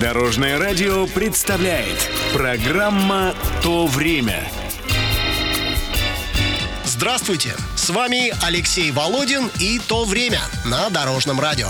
Дорожное 0.00 0.58
радио 0.58 1.06
представляет 1.06 2.10
программа 2.32 3.34
«То 3.62 3.86
время». 3.86 4.50
Здравствуйте! 6.84 7.50
С 7.76 7.90
вами 7.90 8.32
Алексей 8.42 8.92
Володин 8.92 9.50
и 9.58 9.78
«То 9.78 10.06
время» 10.06 10.40
на 10.64 10.88
Дорожном 10.88 11.38
радио. 11.38 11.68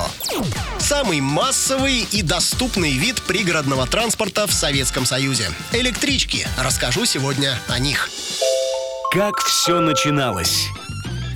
Самый 0.78 1.20
массовый 1.20 2.06
и 2.12 2.22
доступный 2.22 2.92
вид 2.92 3.20
пригородного 3.22 3.88
транспорта 3.88 4.46
в 4.46 4.52
Советском 4.52 5.06
Союзе. 5.06 5.50
Электрички. 5.72 6.46
Расскажу 6.56 7.06
сегодня 7.06 7.58
о 7.66 7.80
них. 7.80 8.10
Как 9.12 9.40
все 9.40 9.80
начиналось? 9.80 10.68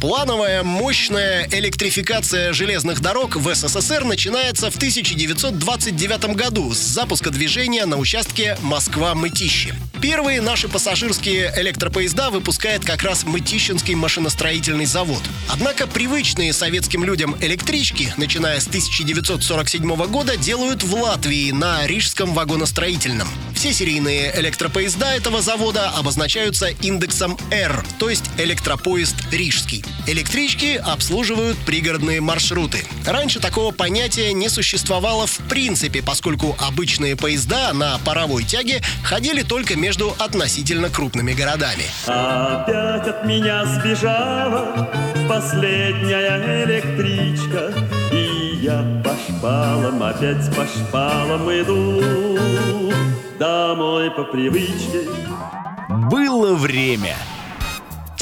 Плановая 0.05 0.63
мощная 0.63 1.49
электрификация 1.51 2.53
железных 2.53 3.01
дорог 3.01 3.37
в 3.37 3.55
СССР 3.55 4.05
начинается 4.05 4.71
в 4.71 4.77
1929 4.77 6.37
году 6.37 6.75
с 6.75 6.77
запуска 6.77 7.31
движения 7.31 7.87
на 7.87 7.97
участке 7.97 8.59
Москва-Мытищи. 8.61 9.73
Первые 10.03 10.43
наши 10.43 10.69
пассажирские 10.69 11.51
электропоезда 11.57 12.29
выпускает 12.29 12.85
как 12.85 13.03
раз 13.03 13.25
Мытищинский 13.25 13.95
машиностроительный 13.95 14.85
завод. 14.85 15.23
Однако 15.49 15.87
привычные 15.87 16.53
советским 16.53 17.03
людям 17.03 17.35
электрички, 17.41 18.13
начиная 18.19 18.61
с 18.61 18.67
1947 18.67 19.97
года, 20.09 20.37
делают 20.37 20.83
в 20.83 20.95
Латвии 20.95 21.51
на 21.51 21.87
Рижском 21.87 22.35
вагоностроительном. 22.35 23.29
Все 23.65 23.73
серийные 23.73 24.31
электропоезда 24.39 25.15
этого 25.15 25.41
завода 25.41 25.89
обозначаются 25.89 26.67
индексом 26.83 27.39
R, 27.51 27.83
то 27.99 28.11
есть 28.11 28.31
электропоезд 28.37 29.17
Рижский. 29.33 29.83
Электрички 30.07 30.79
обслуживают 30.85 31.57
пригородные 31.65 32.21
маршруты. 32.21 32.85
Раньше 33.07 33.41
такого 33.41 33.73
понятия 33.73 34.35
не 34.35 34.51
существовало 34.51 35.27
в 35.27 35.39
принципе, 35.49 36.03
поскольку 36.03 36.55
обычные 36.61 37.17
поезда 37.17 37.73
на 37.73 37.97
паровой 38.05 38.45
тяге 38.45 38.83
ходили 39.03 39.41
только 39.41 39.77
между 39.77 40.15
относительно 40.19 40.91
крупными 40.91 41.33
городами. 41.33 41.85
Опять 42.05 43.09
от 43.09 43.25
меня 43.25 43.65
сбежала 43.65 44.91
последняя 45.27 46.65
электричка, 46.67 47.73
и 48.13 48.59
я 48.61 48.85
по 49.03 49.17
шпалам, 49.27 50.03
опять 50.03 50.55
по 50.55 50.67
шпалам 50.67 51.51
иду 51.51 52.35
домой 53.39 54.11
по 54.11 54.25
привычке. 54.25 55.09
Было 56.11 56.55
время. 56.55 57.17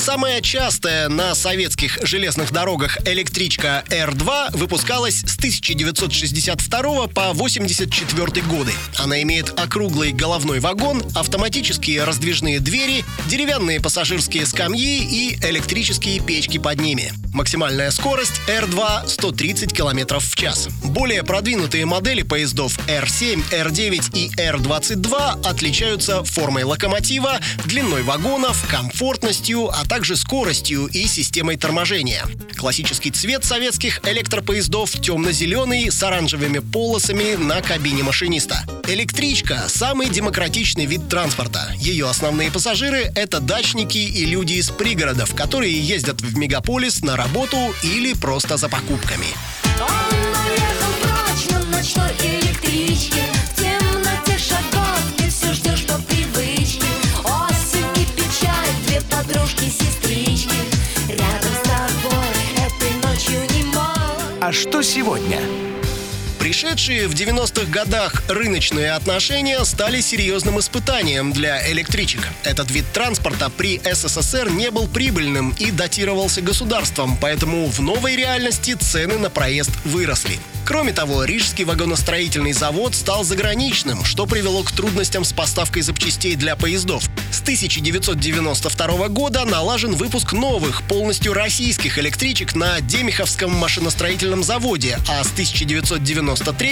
Самая 0.03 0.41
частая 0.41 1.09
на 1.09 1.33
советских 1.33 2.01
железных 2.03 2.51
дорогах 2.51 2.99
электричка 3.07 3.85
R2 3.89 4.57
выпускалась 4.59 5.21
с 5.21 5.37
1962 5.37 7.07
по 7.07 7.33
84 7.33 8.47
годы. 8.47 8.73
Она 8.99 9.23
имеет 9.23 9.57
округлый 9.57 10.11
головной 10.11 10.59
вагон, 10.59 11.05
автоматические 11.15 12.03
раздвижные 12.03 12.59
двери, 12.59 13.05
деревянные 13.29 13.81
пассажирские 13.81 14.45
скамьи 14.47 15.05
и 15.05 15.39
электрические 15.47 16.19
печки 16.19 16.59
под 16.59 16.81
ними. 16.81 17.13
Максимальная 17.33 17.91
скорость 17.91 18.43
R2 18.47 19.09
130 19.09 19.73
км 19.73 20.19
в 20.19 20.37
час. 20.37 20.69
Более 20.85 21.23
продвинутые 21.23 21.87
модели 21.87 22.23
поездов 22.23 22.79
R7, 22.89 23.43
R9 23.51 24.19
и 24.19 24.31
R22 24.37 25.49
отличаются 25.49 26.23
формой 26.25 26.65
локомотива, 26.65 27.41
длиной 27.65 28.03
вагонов, 28.03 28.63
комфортностью, 28.69 29.69
а 29.69 29.87
также 29.87 30.17
скоростью 30.17 30.87
и 30.87 31.07
системой 31.07 31.57
торможения. 31.57 32.27
Классический 32.59 33.11
цвет 33.11 33.45
советских 33.45 34.01
электропоездов 34.07 34.93
темно-зеленый 34.93 35.91
с 35.91 36.03
оранжевыми 36.03 36.59
полосами 36.59 37.35
на 37.35 37.63
кабине 37.63 38.03
машиниста. 38.03 38.63
Электричка– 38.87 39.65
самый 39.69 40.11
демократичный 40.11 40.85
вид 40.85 41.09
транспорта. 41.09 41.73
Ее 41.79 42.11
основные 42.11 42.51
пассажиры– 42.51 43.11
это 43.15 43.41
дачники 43.41 43.99
и 43.99 44.27
люди 44.27 44.55
из 44.55 44.69
пригородов, 44.69 45.35
которые 45.35 45.81
ездят 45.81 46.21
в 46.21 46.37
мегаполис 46.37 47.01
на 47.03 47.17
работу 47.23 47.73
или 47.83 48.15
просто 48.15 48.57
за 48.57 48.69
покупками. 48.69 49.27
А 64.41 64.51
что 64.53 64.83
сегодня? 64.83 65.72
Пришедшие 66.43 67.07
в 67.07 67.15
90-х 67.15 67.71
годах 67.71 68.25
рыночные 68.29 68.95
отношения 68.95 69.65
стали 69.65 70.01
серьезным 70.01 70.59
испытанием 70.59 71.33
для 71.33 71.71
электричек. 71.71 72.27
Этот 72.43 72.69
вид 72.73 72.85
транспорта 72.93 73.49
при 73.49 73.81
СССР 73.85 74.51
не 74.51 74.73
был 74.73 74.89
прибыльным 74.89 75.55
и 75.61 75.71
датировался 75.71 76.43
государством, 76.43 77.17
поэтому 77.21 77.67
в 77.69 77.81
новой 77.81 78.17
реальности 78.17 78.75
цены 78.75 79.19
на 79.19 79.31
проезд 79.31 79.71
выросли. 79.85 80.37
Кроме 80.65 80.93
того, 80.93 81.25
Рижский 81.25 81.65
вагоностроительный 81.65 82.55
завод 82.55 82.97
стал 82.97 83.23
заграничным, 83.23 84.05
что 84.05 84.27
привело 84.27 84.65
к 84.65 84.73
трудностям 84.73 85.25
с 85.25 85.33
поставкой 85.33 85.83
запчастей 85.83 86.35
для 86.35 86.57
поездов. 86.57 87.09
С 87.33 87.41
1992 87.41 89.09
года 89.09 89.47
налажен 89.47 89.95
выпуск 89.95 90.35
новых, 90.35 90.83
полностью 90.83 91.33
российских 91.33 91.99
электричек 91.99 92.55
на 92.55 92.79
Демиховском 92.83 93.51
машиностроительном 93.51 94.43
заводе, 94.43 94.99
а 95.09 95.25
с 95.25 95.33
1993 95.33 96.69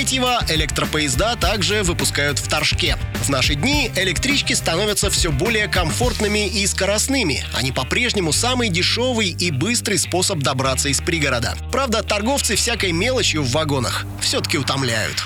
электропоезда 0.51 1.37
также 1.41 1.83
выпускают 1.83 2.39
в 2.39 2.47
Торжке. 2.47 2.99
В 3.25 3.31
наши 3.31 3.55
дни 3.55 3.91
электрички 3.97 4.53
становятся 4.53 5.09
все 5.09 5.33
более 5.33 5.67
комфортными 5.67 6.47
и 6.47 6.67
скоростными. 6.67 7.43
Они 7.55 7.73
по-прежнему 7.73 8.31
самый 8.31 8.69
дешевый 8.69 9.31
и 9.31 9.51
быстрый 9.51 9.97
способ 9.97 10.41
добраться 10.41 10.91
из 10.91 11.01
пригорода. 11.01 11.57
Правда, 11.73 12.03
торговцы 12.03 12.55
всякой 12.55 12.93
мелочью 12.93 13.43
в 13.43 13.51
вагонах 13.53 14.05
все-таки 14.21 14.59
утомляют. 14.59 15.25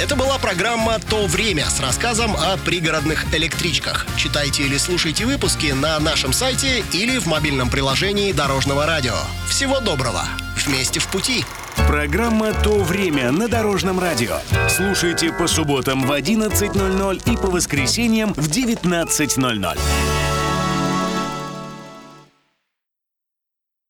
Это 0.00 0.14
была 0.14 0.38
программа 0.38 1.00
«То 1.00 1.26
время» 1.26 1.68
с 1.68 1.80
рассказом 1.80 2.36
о 2.36 2.56
пригородных 2.56 3.34
электричках. 3.34 4.06
Читайте 4.16 4.62
или 4.62 4.76
слушайте 4.76 5.26
выпуски 5.26 5.72
на 5.72 5.98
нашем 5.98 6.32
сайте 6.32 6.84
или 6.92 7.18
в 7.18 7.26
мобильном 7.26 7.68
приложении 7.68 8.30
Дорожного 8.30 8.86
радио. 8.86 9.16
Всего 9.48 9.80
доброго! 9.80 10.22
Вместе 10.64 11.00
в 11.00 11.08
пути! 11.08 11.44
Программа 11.88 12.52
«То 12.52 12.78
время» 12.78 13.32
на 13.32 13.48
Дорожном 13.48 13.98
радио. 13.98 14.38
Слушайте 14.68 15.32
по 15.32 15.48
субботам 15.48 16.06
в 16.06 16.12
11.00 16.12 17.32
и 17.32 17.36
по 17.36 17.48
воскресеньям 17.48 18.34
в 18.34 18.48
19.00. 18.48 19.78